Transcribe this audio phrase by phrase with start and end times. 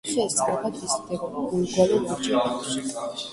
[0.13, 3.23] ხე სწრაფად იზრდება, მომრგვალო ვარჯი აქვს.